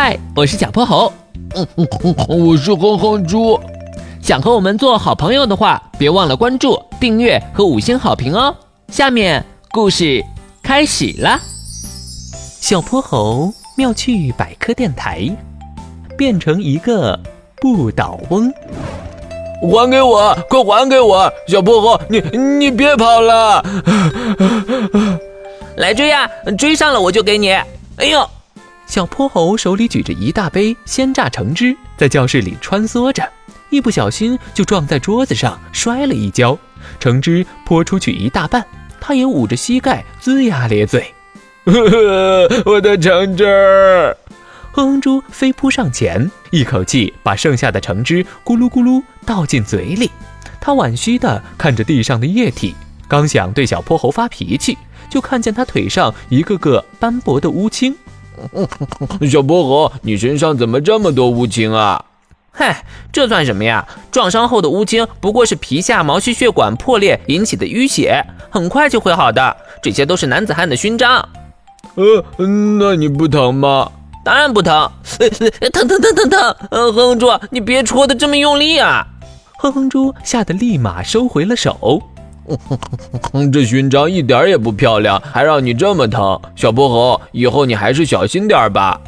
[0.00, 1.12] 嗨，我是小泼猴。
[1.56, 3.58] 嗯嗯嗯，我是哼哼猪。
[4.22, 8.54] 想和我们做好朋友的话，别忘了关注、订阅和五星好评哦。
[8.92, 10.24] 下面故事
[10.62, 11.36] 开始了。
[12.60, 15.28] 小泼猴妙趣百科电台，
[16.16, 17.18] 变成一个
[17.60, 18.48] 不倒翁。
[19.60, 21.28] 还给我，快还给我！
[21.48, 23.60] 小泼猴，你你别跑了！
[25.74, 27.50] 来追呀，追上了我就给你。
[27.50, 28.24] 哎呦！
[28.88, 33.22] 小泼猴手里举着一大杯鲜榨橙汁，在教室里穿梭着，
[33.68, 36.58] 一不小心就撞在桌子上，摔了一跤，
[36.98, 38.64] 橙汁泼出去一大半，
[38.98, 41.14] 他也捂着膝盖，龇牙咧嘴。
[41.66, 43.44] 呵呵我的橙汁！
[44.72, 50.10] 哼哼猪飞扑上前，一口气把剩下的橙汁咕噜咕噜倒进嘴里。
[50.58, 52.74] 他惋惜地看着地上的液体，
[53.06, 54.78] 刚想对小泼猴发脾气，
[55.10, 57.94] 就看见他腿上一个个斑驳的乌青。
[59.30, 62.04] 小薄荷，你身上怎么这么多乌青啊？
[62.50, 63.86] 嗨，这算什么呀？
[64.10, 69.56] 撞伤后的乌青不过是皮下毛细血管破裂引起的淤血，很快就会好的。
[69.80, 71.28] 这些都是男子汉的勋章。
[71.94, 72.24] 呃，
[72.78, 73.90] 那你不疼吗？
[74.24, 74.90] 当然不疼。
[75.72, 76.56] 疼疼疼疼疼！
[76.70, 79.06] 哼哼猪，你别戳的这么用力啊！
[79.58, 82.02] 哼哼猪吓得立马收回了手。
[83.52, 89.00] 这勋章一点也不漂亮，还让你这么疼，小泼猴，以后你还是小心点吧。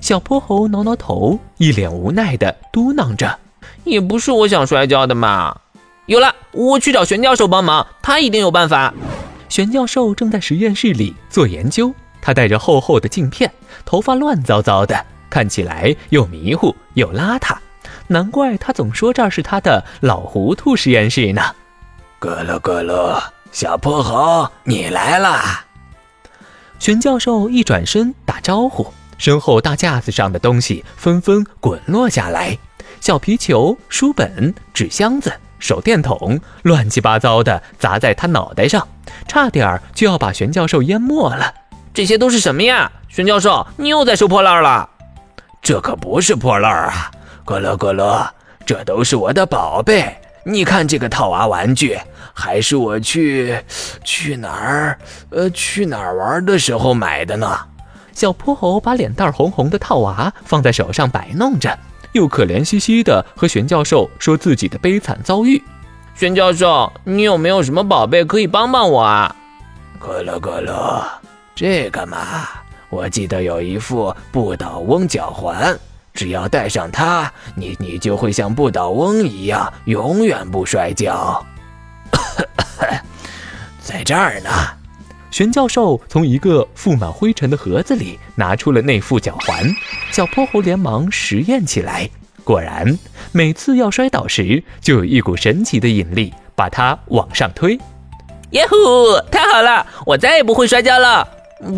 [0.00, 3.38] 小泼猴挠挠头，一脸无奈的嘟囔着
[3.84, 5.56] ：“也不是我想摔跤的嘛。”
[6.06, 8.94] 有了，我去找玄教授帮忙，他一定有办法。
[9.48, 13.50] 玄教授正在实验室里做研究，他戴着厚厚的镜片，
[13.84, 17.56] 头发乱糟糟的，看起来又迷糊又邋遢，
[18.06, 21.42] 难怪他总说这是他的老糊涂实验室呢。
[22.20, 25.64] 咕噜咕噜，小泼猴，你来啦！
[26.80, 32.58] 玄教授一转身打招呼，身后大架子上的东西纷纷滚落下来，
[33.00, 38.88] 小皮球、书本、纸箱子、手电筒，乱七八糟的砸在他脑袋上，
[39.28, 41.54] 差点就要把玄教授淹没了。
[41.94, 42.90] 这些都是什么呀？
[43.06, 44.90] 玄教授，你又在收破烂了？
[45.62, 47.12] 这可不是破烂啊！
[47.46, 48.28] 咕噜咕噜，
[48.66, 50.20] 这都是我的宝贝。
[50.50, 51.98] 你看这个套娃玩具，
[52.32, 53.54] 还是我去
[54.02, 54.98] 去哪儿
[55.28, 57.60] 呃去哪儿玩的时候买的呢。
[58.14, 61.78] 小泼猴把脸蛋红红的套娃放在手上摆弄着，
[62.12, 65.62] 又可怜兮兮的和玄教授说自己的悲惨遭遇。
[66.14, 69.36] 玄教授，你有没有什么宝贝可以帮帮我啊？
[70.00, 71.04] 咕噜咕噜，
[71.54, 72.48] 这个嘛，
[72.88, 75.78] 我记得有一副不倒翁脚环。
[76.18, 81.46] 只要戴上它，你你就会像不倒翁一样，永远不摔跤。
[83.80, 84.50] 在这儿呢，
[85.30, 89.64] 玄教授从一个覆满灰尘的盒子里拿出了那副脚环，
[90.10, 92.10] 小泼猴连忙实验起来。
[92.42, 92.98] 果然，
[93.30, 97.78] 每次要摔倒时，就有一股神奇的引力把它往上推。
[98.50, 98.76] 耶呼！
[99.30, 101.28] 太好了，我再也不会摔跤了。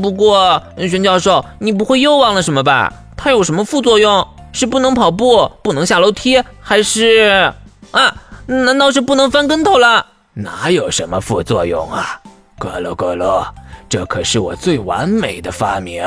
[0.01, 2.91] 不过，玄教授，你不会又忘了什么吧？
[3.23, 4.27] 它有什么副作用？
[4.51, 7.53] 是不能跑步，不能下楼梯，还是
[7.91, 8.17] 啊？
[8.47, 10.07] 难道是不能翻跟头了？
[10.33, 12.19] 哪有什么副作用啊？
[12.59, 13.47] 咕噜咕噜，
[13.91, 16.03] 这可是我最完美的发明！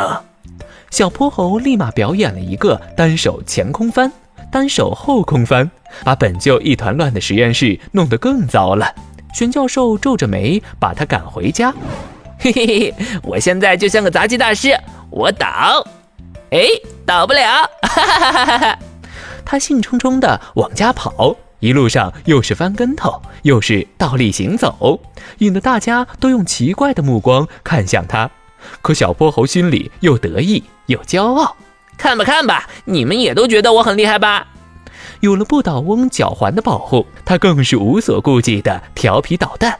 [0.90, 4.12] 小泼猴立马表演了一个单手前空翻、
[4.52, 5.70] 单手后空翻，
[6.04, 8.92] 把本就一团乱的实验室弄得更糟了。
[9.36, 11.72] 玄教授皱着眉把他赶回家。
[12.40, 14.76] 嘿嘿嘿，我现在就像个杂技大师，
[15.12, 15.86] 我倒。
[16.54, 16.68] 哎，
[17.04, 17.68] 倒不了！
[17.82, 18.80] 哈哈哈哈哈！
[19.44, 25.02] 他兴冲冲地往家跑，一路上又是翻跟头，又是倒立行走，
[25.40, 28.30] 引得大家都用奇怪的目光看向他。
[28.84, 31.58] 可小泼猴心里又得意又骄傲，
[31.98, 34.46] 看吧看吧，你们也都觉得我很厉害吧？
[35.22, 39.80] 有了不倒翁脚环的保护，他更是无所顾忌的调皮捣蛋。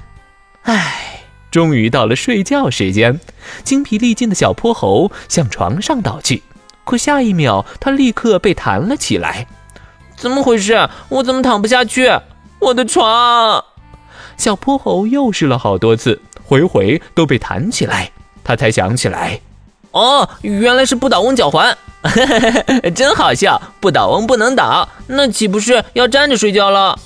[0.64, 3.20] 唉，终于到了睡觉时间，
[3.64, 6.42] 精疲力尽的小泼猴向床上倒去。
[6.84, 9.48] 可下一秒，他立刻被弹了起来。
[10.16, 10.90] 怎么回事？
[11.10, 12.10] 我怎么躺不下去？
[12.60, 13.64] 我的床！
[14.38, 18.12] 小泼猴又试了好多次，回回都被弹起来。
[18.44, 19.40] 他才想起来，
[19.92, 21.78] 哦，原来是不倒翁脚环，
[22.94, 23.62] 真好笑！
[23.80, 27.00] 不倒翁不能倒，那岂不是要站着睡觉了？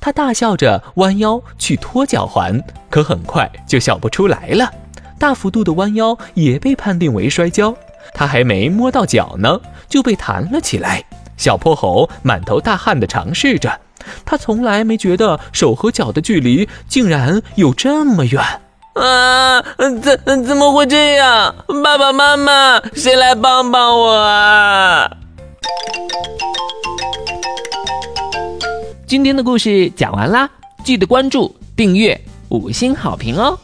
[0.00, 4.70] 他大笑着弯腰去脱脚环，可很快就笑不出来了。
[5.18, 7.74] 大幅度的弯腰也被判定为摔跤。
[8.14, 11.04] 他还没摸到脚呢就被弹了起来。
[11.36, 13.80] 小泼猴满头大汗的尝试着
[14.24, 18.42] 他从来没觉得手和脚的距离竟然有这么远。
[18.94, 19.62] 啊
[20.24, 21.54] 怎怎么会这样？
[21.84, 25.08] 爸爸妈妈谁来帮帮我啊？
[29.06, 30.50] 今天的故事讲完啦
[30.82, 33.56] 记得关注订阅五星好评哦。